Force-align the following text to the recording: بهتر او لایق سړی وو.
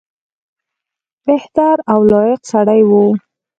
بهتر 1.27 1.75
او 1.91 1.99
لایق 2.11 2.41
سړی 2.51 2.81
وو. 2.89 3.05